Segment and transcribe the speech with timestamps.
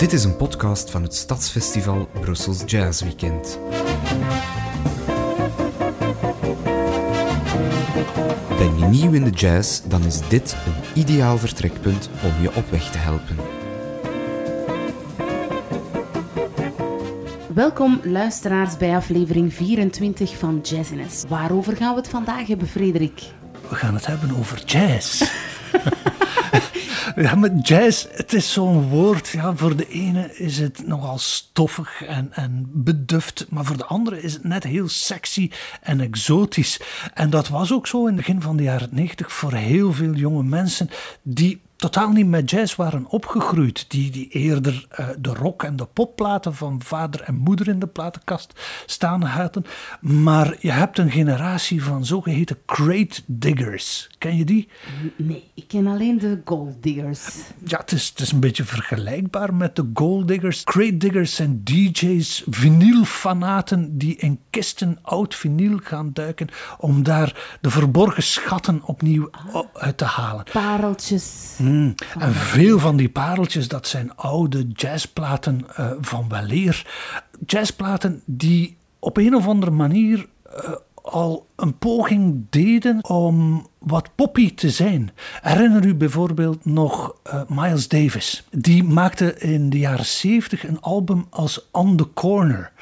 [0.00, 3.58] Dit is een podcast van het Stadsfestival Brussels Jazz Weekend.
[8.58, 12.70] Ben je nieuw in de jazz, dan is dit een ideaal vertrekpunt om je op
[12.70, 13.36] weg te helpen.
[17.54, 21.24] Welkom luisteraars bij aflevering 24 van Jazziness.
[21.28, 23.22] Waarover gaan we het vandaag hebben, Frederik?
[23.68, 25.22] We gaan het hebben over jazz.
[27.16, 29.28] Ja, maar jazz, het is zo'n woord.
[29.28, 34.22] Ja, voor de ene is het nogal stoffig en, en beduft, maar voor de andere
[34.22, 36.80] is het net heel sexy en exotisch.
[37.14, 40.14] En dat was ook zo in het begin van de jaren 90 voor heel veel
[40.14, 40.90] jonge mensen
[41.22, 43.84] die totaal niet met jazz waren opgegroeid.
[43.88, 47.86] Die, die eerder uh, de rock- en de popplaten van vader en moeder in de
[47.86, 49.64] platenkast staan hadden.
[50.00, 54.08] Maar je hebt een generatie van zogeheten crate diggers.
[54.18, 54.68] Ken je die?
[55.16, 57.28] Nee, ik ken alleen de gold diggers.
[57.64, 60.64] Ja, het is, het is een beetje vergelijkbaar met de gold diggers.
[60.64, 67.70] Crate diggers zijn DJ's, vinylfanaten die in kisten oud vinyl gaan duiken om daar de
[67.70, 69.30] verborgen schatten opnieuw
[69.72, 70.44] uit te halen.
[70.52, 71.56] Pareltjes.
[71.70, 71.94] Mm.
[72.18, 76.86] En veel van die pareltjes, dat zijn oude jazzplaten uh, van weleer.
[77.46, 80.70] Jazzplaten die op een of andere manier uh,
[81.02, 85.10] al een poging deden om wat poppy te zijn.
[85.42, 88.44] Herinner u bijvoorbeeld nog uh, Miles Davis?
[88.50, 92.72] Die maakte in de jaren 70 een album als On the Corner.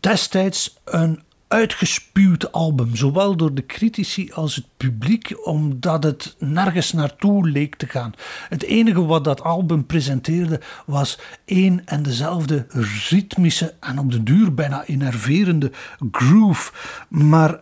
[0.00, 7.48] Destijds een uitgespuwd album, zowel door de critici als het publiek, omdat het nergens naartoe
[7.48, 8.12] leek te gaan.
[8.48, 12.66] Het enige wat dat album presenteerde was één en dezelfde
[13.08, 15.70] ritmische en op de duur bijna enerverende
[16.10, 16.72] groove.
[17.08, 17.60] Maar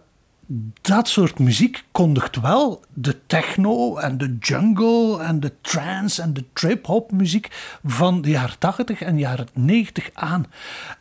[0.80, 6.44] dat soort muziek kondigt wel de techno en de jungle en de trance en de
[6.52, 10.46] trip-hop muziek van de jaren 80 en jaren 90 aan.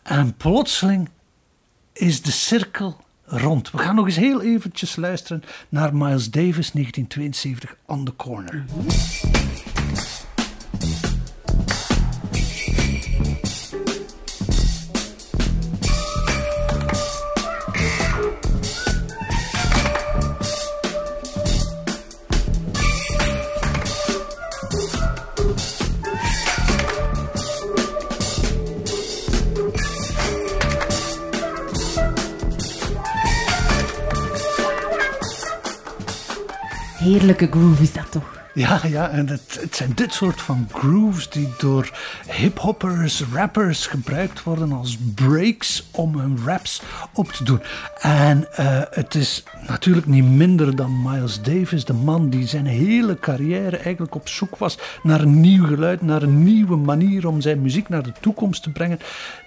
[0.03, 1.09] En plotseling
[1.93, 3.71] is de cirkel rond.
[3.71, 8.65] We gaan nog eens heel eventjes luisteren naar Miles Davis 1972 On the Corner.
[37.23, 38.41] Heerlijke groove is dat toch?
[38.53, 41.91] Ja, ja, en het, het zijn dit soort van grooves die door
[42.27, 46.81] hiphoppers, rappers gebruikt worden als breaks om hun raps
[47.13, 47.61] op te doen.
[47.99, 53.19] En uh, het is natuurlijk niet minder dan Miles Davis, de man die zijn hele
[53.19, 57.61] carrière eigenlijk op zoek was naar een nieuw geluid, naar een nieuwe manier om zijn
[57.61, 58.99] muziek naar de toekomst te brengen.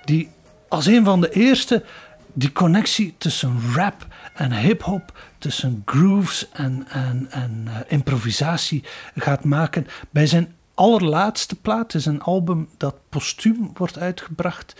[0.04, 0.28] Die
[0.68, 1.82] als een van de eerste
[2.38, 9.86] die connectie tussen rap en hip-hop, tussen grooves en, en, en uh, improvisatie gaat maken.
[10.10, 14.74] Bij zijn allerlaatste plaat is een album dat postuum wordt uitgebracht.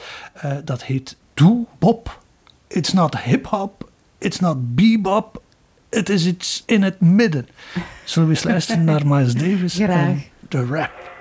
[0.45, 2.23] Uh, dat heet Do Bop.
[2.67, 5.43] It's not hip-hop, it's not bebop,
[5.89, 7.49] het is iets in het midden.
[8.05, 9.91] Zullen we eens luisteren naar Miles Davis Graag.
[9.91, 11.16] en de rap?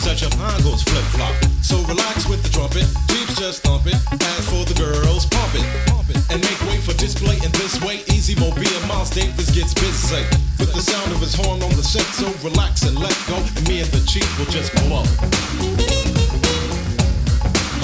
[0.00, 1.34] seems that your mind goes flop.
[1.62, 3.94] So relax with the trumpet, peeps just thump it.
[4.12, 5.64] As for the girls, pop it,
[6.30, 7.36] and make way for display.
[7.44, 10.24] In this way, easy mobile Miles Davis gets busy
[10.58, 12.06] with the sound of his horn on the set.
[12.16, 15.04] So relax and let go, and me and the chief will just blow.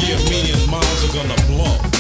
[0.01, 1.97] Yeah, me and Miles are gonna blow.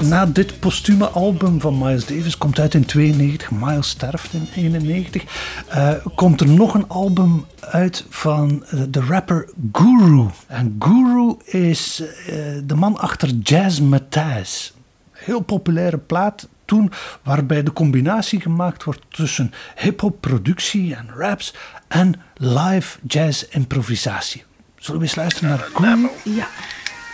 [0.00, 5.22] Na dit postume album van Miles Davis komt uit in 92, Miles sterft in 91.
[5.68, 10.26] Uh, eh, komt er nog een album uit van uh, de rapper Guru.
[10.46, 14.72] En Guru is uh, de man achter Jazz Matthijs.
[15.10, 21.54] Heel populaire plaat toen, waarbij de combinatie gemaakt wordt tussen hip-hop productie en raps
[21.88, 24.44] en live jazz improvisatie.
[24.76, 26.08] Zullen we eens luisteren naar Guru?
[26.24, 26.46] Ja.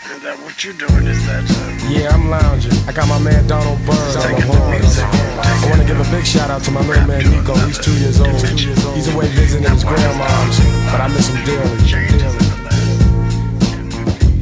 [0.07, 1.07] Is that what you're doing?
[1.11, 2.71] Is that uh, Yeah, I'm lounging.
[2.87, 4.79] I got my man Donald Byrd on the horn.
[4.79, 7.55] I want to give a big shout out to my little man Nico.
[7.67, 8.31] He's two years old.
[8.95, 10.59] He's away visiting his grandma's,
[10.95, 11.75] but I miss him dearly.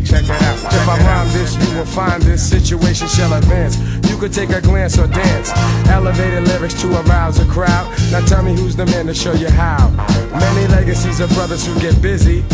[0.05, 0.61] Check that out.
[0.69, 3.81] If I rhyme this, you will find this situation shall advance.
[4.09, 5.51] You could take a glance or dance.
[5.89, 7.89] Elevated lyrics to arouse a crowd.
[8.13, 9.89] Now tell me who's the man to show you how.
[10.29, 12.45] Many legacies of brothers who get busy.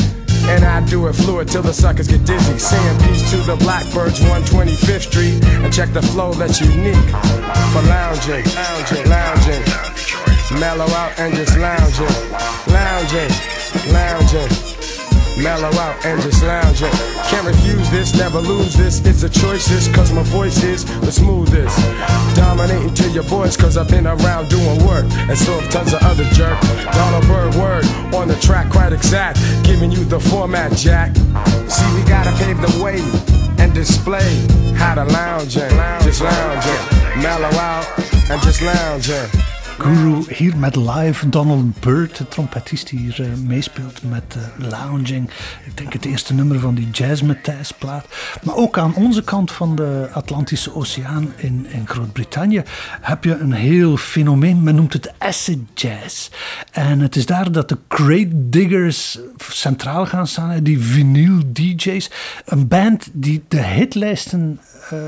[0.48, 2.58] And I do it fluid till the suckers get dizzy.
[2.58, 5.44] Saying peace to the Blackbirds, 125th Street.
[5.44, 6.96] And check the flow that's unique
[7.72, 9.62] for lounging, lounging, lounging.
[10.58, 12.06] Mellow out and just lounging,
[12.66, 13.30] lounging,
[13.92, 14.79] lounging.
[15.42, 16.90] Mellow out and just lounging.
[17.28, 19.00] Can't refuse this, never lose this.
[19.06, 21.76] It's a choice, cause my voice is the smoothest.
[22.36, 25.06] Dominating to your boys, cause I've been around doing work.
[25.28, 26.60] And so have tons of other jerk.
[26.92, 27.84] Donald Bird word
[28.14, 29.38] on the track, quite exact.
[29.64, 31.16] Giving you the format, Jack.
[31.16, 33.00] See, we gotta pave the way
[33.58, 34.46] and display
[34.76, 36.06] how to lounge lounging.
[36.06, 37.22] Just lounge lounging.
[37.22, 37.86] Mellow out
[38.30, 39.59] and just lounge lounging.
[39.80, 45.30] Guru hier met live Donald Byrd, de trompetist die hier uh, meespeelt met uh, Lounging.
[45.64, 48.06] Ik denk het eerste nummer van die Jazz Matthijs plaat.
[48.42, 52.62] Maar ook aan onze kant van de Atlantische Oceaan in, in Groot-Brittannië
[53.00, 54.62] heb je een heel fenomeen.
[54.62, 56.30] Men noemt het acid jazz.
[56.72, 62.10] En het is daar dat de Crate Diggers centraal gaan staan, die vinyl DJ's.
[62.44, 64.60] Een band die de hitlijsten...
[64.92, 64.98] Uh,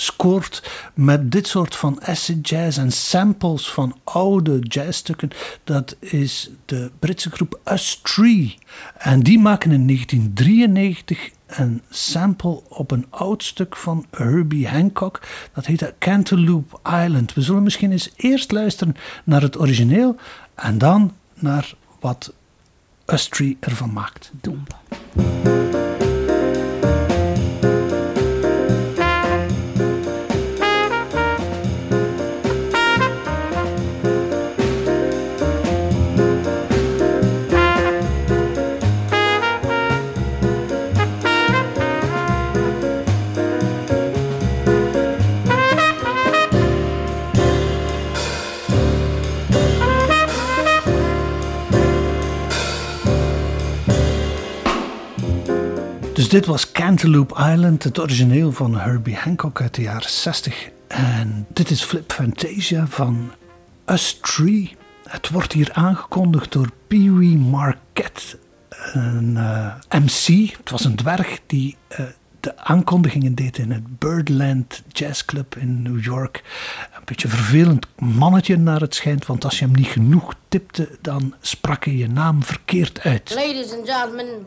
[0.00, 5.30] scoort met dit soort van acid jazz en samples van oude jazzstukken.
[5.64, 8.58] Dat is de Britse groep Us Tree.
[8.98, 15.20] En die maken in 1993 een sample op een oud stuk van Herbie Hancock.
[15.54, 17.34] Dat heet Cantaloupe Island.
[17.34, 20.16] We zullen misschien eens eerst luisteren naar het origineel
[20.54, 22.32] en dan naar wat
[23.06, 24.32] Us Tree ervan maakt.
[56.30, 60.70] Dit was Cantaloupe Island, het origineel van Herbie Hancock uit de jaren 60.
[60.88, 63.32] En dit is Flip Fantasia van
[63.86, 64.76] Us Tree.
[65.08, 68.38] Het wordt hier aangekondigd door Pee Wee Marquette,
[68.92, 70.56] een uh, MC.
[70.56, 72.06] Het was een dwerg die uh,
[72.40, 76.42] de aankondigingen deed in het Birdland Jazz Club in New York.
[76.96, 81.34] Een beetje vervelend mannetje naar het schijnt, want als je hem niet genoeg tipte, dan
[81.40, 83.34] sprak hij je naam verkeerd uit.
[83.34, 84.46] Ladies and gentlemen,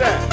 [0.00, 0.29] That?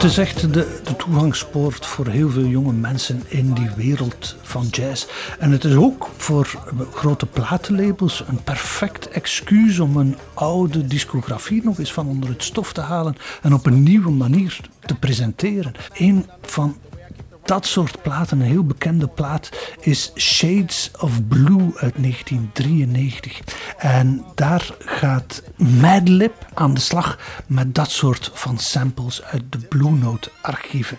[0.00, 4.66] Het is echt de, de toegangspoort voor heel veel jonge mensen in die wereld van
[4.70, 5.06] jazz.
[5.38, 6.58] En het is ook voor
[6.92, 12.72] grote platenlabels een perfect excuus om een oude discografie nog eens van onder het stof
[12.72, 15.72] te halen en op een nieuwe manier te presenteren.
[15.92, 16.76] Een van
[17.44, 23.40] dat soort platen, een heel bekende plaat, is Shades of Blue uit 1993.
[23.78, 29.90] En daar gaat Madlib aan de slag met dat soort van samples uit de Blue
[29.90, 30.98] Note archieven.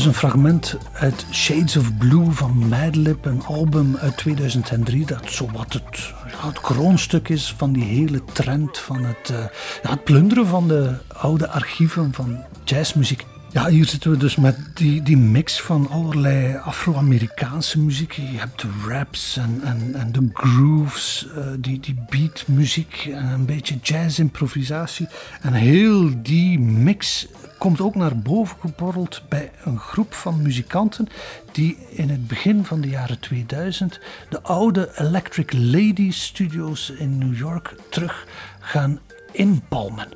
[0.00, 6.12] Fragment uit Shades of Blue van Madlib, een album uit 2003 dat zowat het,
[6.60, 9.38] kroonstuk is van die hele trend van het, uh,
[9.82, 13.24] ja, het plunderen van de oude archieven van jazzmuziek.
[13.52, 18.12] Ja, hier zitten we dus met die, die mix van allerlei Afro-Amerikaanse muziek.
[18.12, 23.46] Je hebt de raps en, en, en de grooves, uh, die, die beatmuziek en een
[23.46, 25.08] beetje jazz-improvisatie.
[25.40, 27.26] En heel die mix
[27.58, 31.08] komt ook naar boven geborreld bij een groep van muzikanten
[31.52, 37.36] die in het begin van de jaren 2000 de oude Electric Lady Studios in New
[37.36, 38.26] York terug
[38.60, 38.98] gaan
[39.32, 40.08] inpalmen.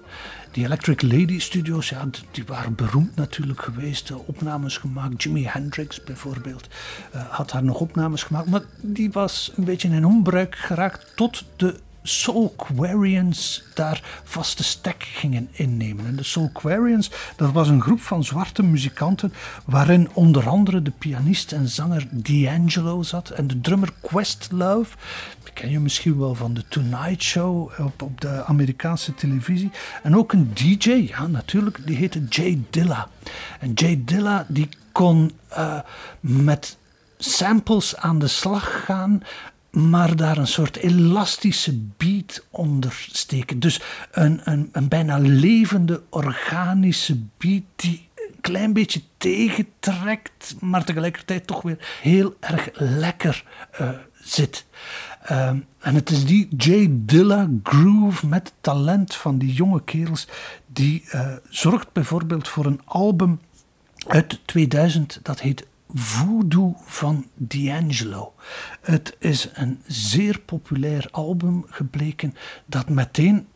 [0.51, 4.13] Die Electric Lady Studios, ja, die waren beroemd natuurlijk geweest.
[4.13, 5.23] opnames gemaakt.
[5.23, 6.69] Jimi Hendrix bijvoorbeeld
[7.15, 8.49] uh, had daar nog opnames gemaakt.
[8.49, 15.49] Maar die was een beetje in onbruik geraakt tot de Soulquarians daar vaste stek gingen
[15.53, 16.07] innemen.
[16.07, 19.33] En de Soulquarians, dat was een groep van zwarte muzikanten
[19.65, 24.97] waarin onder andere de pianist en zanger D'Angelo zat en de drummer Questlove.
[25.43, 29.71] Die ken je misschien wel van de Tonight Show op, op de Amerikaanse televisie.
[30.03, 33.09] En ook een DJ, ja natuurlijk, die heette Jay Dilla.
[33.61, 35.79] En Jay Dilla die kon uh,
[36.21, 36.79] met
[37.19, 39.23] samples aan de slag gaan
[39.71, 43.61] maar daar een soort elastische beat onder steken.
[43.61, 51.47] Dus een, een, een bijna levende, organische beat die een klein beetje tegentrekt, maar tegelijkertijd
[51.47, 53.45] toch weer heel erg lekker
[53.81, 54.67] uh, zit.
[55.31, 55.49] Uh,
[55.79, 56.87] en het is die J.
[56.91, 60.29] Dilla groove met talent van die jonge kerels,
[60.67, 63.41] die uh, zorgt bijvoorbeeld voor een album
[64.07, 68.35] uit 2000 dat heet Voodoo van D'Angelo.
[68.81, 72.35] Het is een zeer populair album gebleken
[72.67, 73.47] dat meteen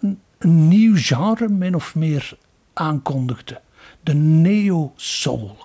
[0.00, 0.20] een,
[0.68, 2.38] nieuw genre min of meer
[2.72, 3.60] aankondigde.
[4.02, 5.56] De neo-soul.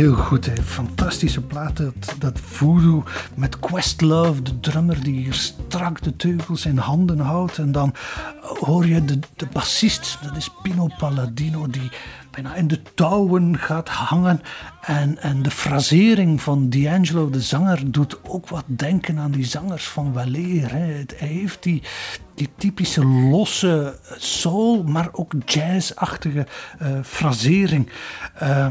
[0.00, 0.46] Heel goed.
[0.46, 0.62] Hè.
[0.62, 1.76] Fantastische plaat.
[1.76, 3.04] Dat, dat voodoo
[3.34, 7.58] met Questlove, de drummer die hier strak de teugels in handen houdt.
[7.58, 7.94] En dan
[8.40, 11.90] hoor je de, de bassist, dat is Pino Palladino, die
[12.30, 14.40] bijna in de touwen gaat hangen.
[14.80, 19.88] En, en de frasering van D'Angelo, de zanger, doet ook wat denken aan die zangers
[19.88, 20.70] van Waleer.
[20.70, 21.04] Hè.
[21.16, 21.82] Hij heeft die,
[22.34, 26.46] die typische losse soul, maar ook jazzachtige
[26.82, 27.90] uh, frasering.
[28.42, 28.66] Uh,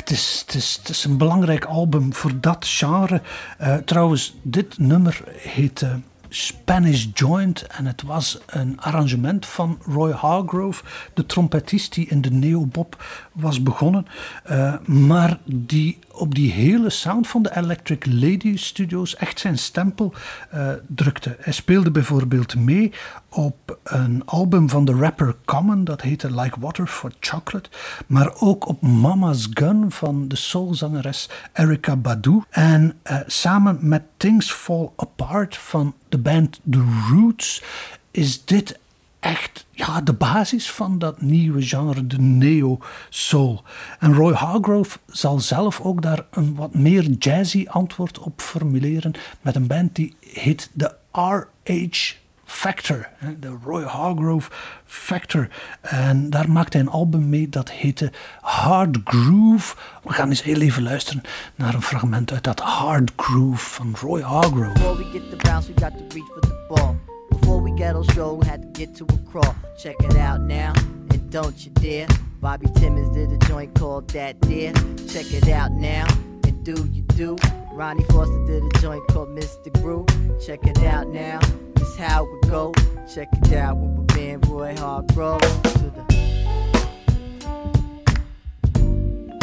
[0.00, 3.22] het is, is, een belangrijk album voor dat genre.
[3.60, 5.94] Uh, trouwens, dit nummer heet uh,
[6.28, 7.66] Spanish Joint.
[7.66, 13.62] En het was een arrangement van Roy Hargrove, de trompetist die in de neobop was
[13.62, 14.06] begonnen.
[14.50, 20.14] Uh, maar die op die hele sound van de Electric Lady Studios echt zijn stempel
[20.54, 21.36] uh, drukte.
[21.40, 22.92] Hij speelde bijvoorbeeld mee
[23.30, 27.70] op een album van de rapper Common, dat heette Like Water for Chocolate.
[28.06, 32.42] Maar ook op Mama's Gun van de soulzangeres Erica Badu.
[32.50, 37.62] En uh, samen met Things Fall Apart van de band The Roots
[38.10, 38.78] is dit
[39.20, 43.62] echt ja, de basis van dat nieuwe genre, de neo-soul.
[43.98, 49.56] En Roy Hargrove zal zelf ook daar een wat meer jazzy antwoord op formuleren met
[49.56, 52.19] een band die heet de RH
[52.50, 54.50] Factor, de Roy Hargrove
[54.84, 55.48] Factor.
[55.80, 59.76] En daar maakte hij een album mee dat heette Hard Groove.
[60.02, 61.22] We gaan eens heel even luisteren
[61.54, 64.72] naar een fragment uit dat Hard Groove van Roy Hargrove.
[64.72, 66.96] Before we get the bounce, we got to reach for the ball.
[67.28, 69.54] Before we get on show, had to get to a crawl.
[69.82, 70.72] Check it out now,
[71.08, 72.06] and don't you dare.
[72.40, 74.72] Bobby Timmons did a joint called That Dear.
[75.08, 76.06] Check it out now,
[76.46, 77.36] and do you do.
[77.80, 79.72] Ronnie Foster did a joint called Mr.
[79.80, 80.06] Groove.
[80.44, 81.40] Check it out now,
[81.76, 82.74] this how we go.
[83.14, 85.40] Check it out with my man Roy Hargrove.
[85.40, 86.04] To the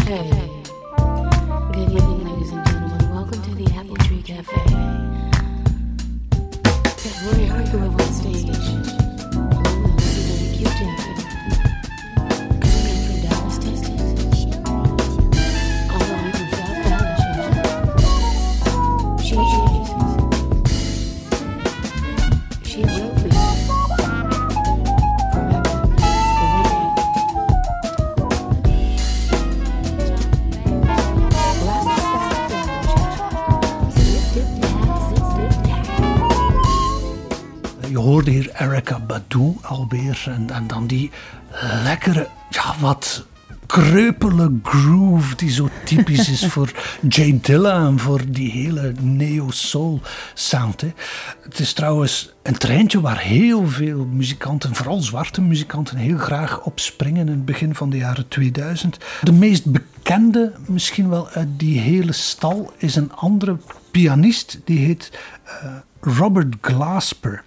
[0.04, 0.30] Hey,
[1.74, 3.10] good evening, ladies and gentlemen.
[3.10, 4.56] Welcome to the Apple Tree Cafe.
[7.26, 9.07] Roy Hargrove on stage.
[40.26, 41.12] En, en dan die
[41.84, 43.26] lekkere, ja, wat
[43.68, 46.72] kreupele groove die zo typisch is voor
[47.08, 50.02] Jay Dilla en voor die hele neo-soul
[50.34, 50.82] sound.
[50.82, 50.94] Hè.
[51.42, 56.80] Het is trouwens een treintje waar heel veel muzikanten, vooral zwarte muzikanten, heel graag op
[56.80, 58.98] springen in het begin van de jaren 2000.
[59.22, 63.58] De meest bekende, misschien wel uit die hele stal, is een andere
[63.92, 65.12] pianist die heet
[65.46, 65.72] uh,
[66.02, 67.44] Robert Glasper.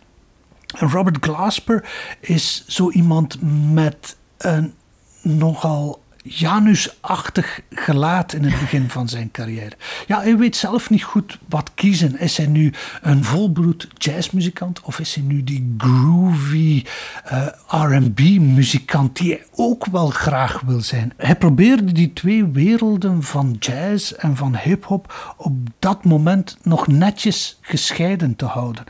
[0.78, 1.88] Robert Glasper
[2.20, 3.38] is zo iemand
[3.72, 4.74] met een
[5.22, 9.76] nogal Janusachtig gelaat in het begin van zijn carrière.
[10.06, 12.18] Ja, hij weet zelf niet goed wat kiezen.
[12.18, 16.85] Is hij nu een volbloed jazzmuzikant of is hij nu die groovy
[17.33, 21.12] uh, R&B-muzikant die hij ook wel graag wil zijn?
[21.16, 27.59] Hij probeerde die twee werelden van jazz en van hip-hop op dat moment nog netjes
[27.61, 28.85] gescheiden te houden.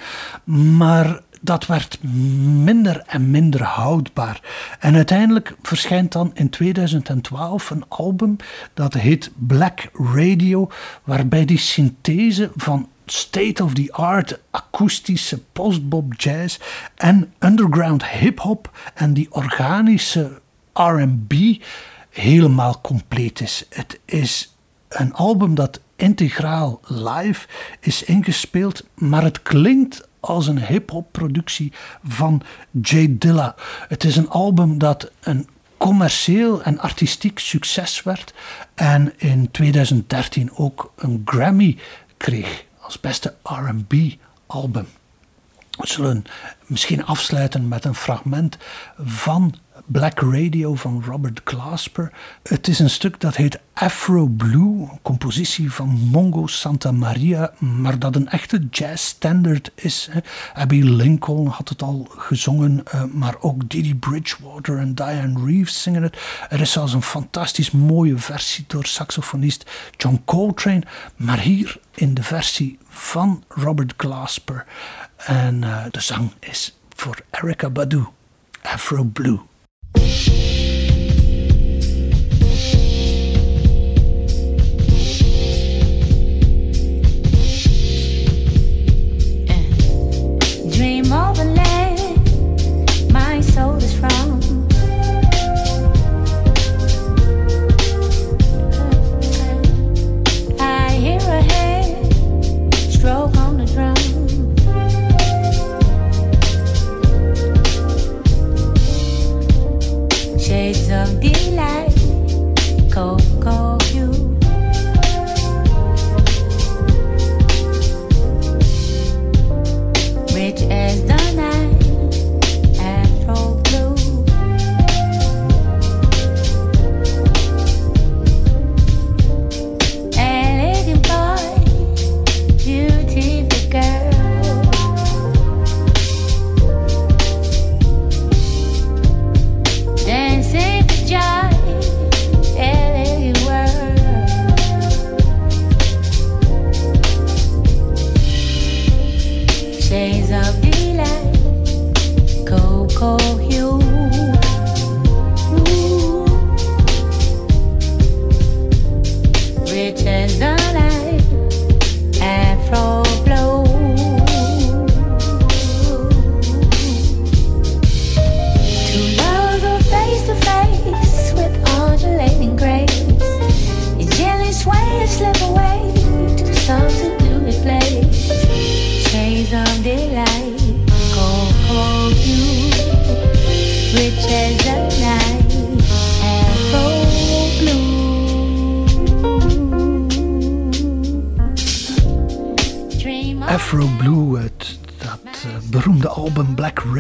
[0.77, 4.41] Maar dat werd minder en minder houdbaar.
[4.79, 8.37] En uiteindelijk verschijnt dan in 2012 een album
[8.75, 10.71] dat heet Black Radio,
[11.05, 16.59] waarbij die synthese van state-of-the-art akoestische postbop jazz
[16.95, 20.41] en underground hip-hop en die organische
[20.73, 21.33] RB
[22.11, 23.67] helemaal compleet is.
[23.69, 24.57] Het is
[24.89, 27.47] een album dat integraal live
[27.81, 31.73] is ingespeeld, maar het klinkt als een hip-hop productie
[32.05, 32.43] van
[32.83, 33.55] Jay Dilla.
[33.89, 38.35] Het is een album dat een commercieel en artistiek succes werd
[38.75, 41.79] en in 2013 ook een Grammy
[42.17, 43.95] kreeg als beste RB
[44.47, 44.87] album.
[45.71, 46.25] We zullen
[46.67, 48.57] misschien afsluiten met een fragment
[48.99, 49.55] van
[49.93, 52.13] Black Radio van Robert Glasper.
[52.43, 57.99] Het is een stuk dat heet Afro Blue, een compositie van Mongo Santa Maria, maar
[57.99, 60.09] dat een echte jazzstandard is.
[60.11, 60.21] Hè.
[60.55, 66.03] Abby Lincoln had het al gezongen, uh, maar ook Didi Bridgewater en Diane Reeves zingen
[66.03, 66.19] het.
[66.49, 70.83] Er is zelfs een fantastisch mooie versie door saxofonist John Coltrane,
[71.17, 74.67] maar hier in de versie van Robert Glasper.
[75.17, 78.05] En uh, de zang is voor Erica Badu,
[78.63, 79.41] Afro Blue.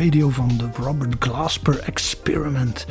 [0.00, 2.86] Radio van de Robert Glasper Experiment.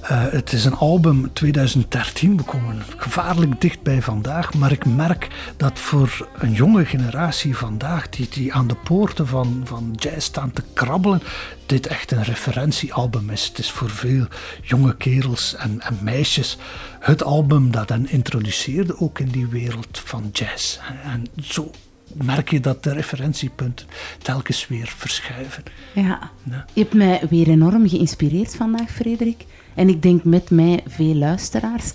[0.00, 5.28] Eh, het is een album 2013, we komen gevaarlijk dicht bij vandaag, maar ik merk
[5.56, 10.52] dat voor een jonge generatie vandaag, die, die aan de poorten van, van jazz staan
[10.52, 11.22] te krabbelen,
[11.66, 13.44] dit echt een referentiealbum is.
[13.44, 14.26] Het is voor veel
[14.62, 16.58] jonge kerels en, en meisjes
[17.00, 20.78] het album dat hen introduceerde ook in die wereld van jazz.
[21.04, 21.70] En zo
[22.12, 23.86] merk je dat de referentiepunten
[24.22, 25.62] telkens weer verschuiven.
[25.92, 26.30] Ja.
[26.72, 29.44] Je hebt mij weer enorm geïnspireerd vandaag, Frederik.
[29.74, 31.92] En ik denk met mij veel luisteraars.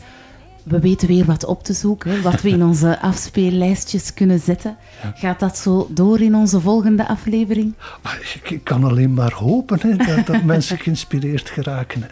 [0.63, 4.77] We weten weer wat op te zoeken, wat we in onze afspeellijstjes kunnen zetten.
[5.15, 7.73] Gaat dat zo door in onze volgende aflevering?
[8.03, 12.03] Maar ik, kan alleen maar hopen hè, dat, dat mensen geïnspireerd geraken.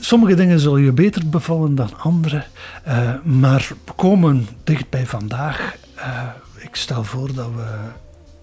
[0.00, 2.44] Sommige dingen zullen je beter bevallen dan andere,
[2.82, 5.76] eh, maar we komen dicht bij vandaag.
[5.94, 6.22] Eh,
[6.58, 7.78] ik stel voor dat we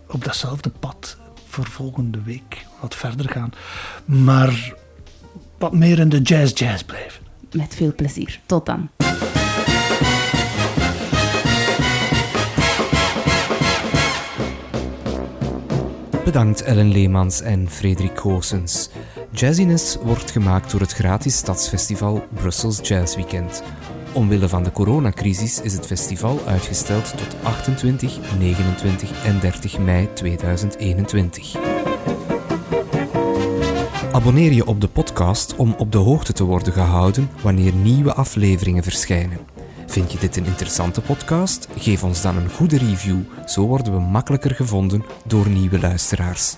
[0.07, 3.51] op datzelfde pad voor volgende week wat verder gaan,
[4.05, 4.73] maar
[5.57, 7.23] wat meer in de jazz-jazz blijven.
[7.51, 8.39] Met veel plezier.
[8.45, 8.89] Tot dan.
[16.23, 18.89] Bedankt Ellen Leemans en Frederik Goossens.
[19.31, 23.63] Jazziness wordt gemaakt door het gratis stadsfestival Brussels Jazz Weekend.
[24.13, 31.55] Omwille van de coronacrisis is het festival uitgesteld tot 28, 29 en 30 mei 2021.
[34.11, 38.83] Abonneer je op de podcast om op de hoogte te worden gehouden wanneer nieuwe afleveringen
[38.83, 39.39] verschijnen.
[39.87, 41.67] Vind je dit een interessante podcast?
[41.77, 46.55] Geef ons dan een goede review, zo worden we makkelijker gevonden door nieuwe luisteraars.